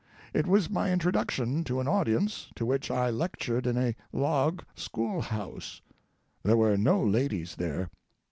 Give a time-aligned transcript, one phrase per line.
[0.33, 5.21] It was my introduction to an audience to which I lectured in a log school
[5.21, 5.83] house.
[6.41, 7.91] There were no ladies there.